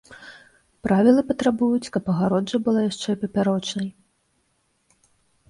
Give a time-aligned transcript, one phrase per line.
[0.87, 3.93] Правілы патрабуюць, каб агароджа была яшчэ і папярочнай.